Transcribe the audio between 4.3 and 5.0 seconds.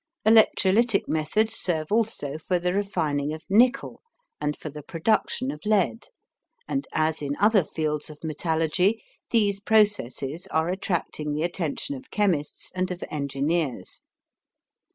and for the